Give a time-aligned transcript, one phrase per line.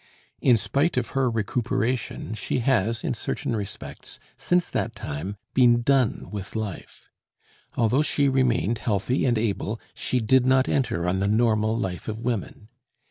[0.41, 6.29] In spite of her recuperation she has, in certain respects, since that time, been done
[6.31, 7.07] with life;
[7.77, 12.17] although she remained healthy and able, she did not enter on the normal life of
[12.19, 12.67] women.